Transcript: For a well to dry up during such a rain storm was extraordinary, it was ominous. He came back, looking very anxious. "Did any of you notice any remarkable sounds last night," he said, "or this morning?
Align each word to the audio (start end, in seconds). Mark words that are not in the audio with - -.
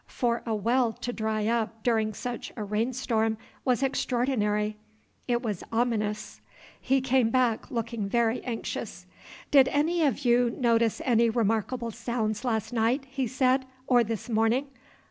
For 0.07 0.41
a 0.47 0.55
well 0.55 0.93
to 0.93 1.13
dry 1.13 1.45
up 1.45 1.83
during 1.83 2.15
such 2.15 2.51
a 2.55 2.63
rain 2.63 2.91
storm 2.91 3.37
was 3.63 3.83
extraordinary, 3.83 4.75
it 5.27 5.43
was 5.43 5.63
ominous. 5.71 6.41
He 6.79 7.01
came 7.01 7.29
back, 7.29 7.69
looking 7.69 8.09
very 8.09 8.43
anxious. 8.43 9.05
"Did 9.51 9.67
any 9.67 10.01
of 10.03 10.25
you 10.25 10.49
notice 10.59 11.03
any 11.05 11.29
remarkable 11.29 11.91
sounds 11.91 12.43
last 12.43 12.73
night," 12.73 13.05
he 13.11 13.27
said, 13.27 13.65
"or 13.85 14.03
this 14.03 14.27
morning? 14.27 14.69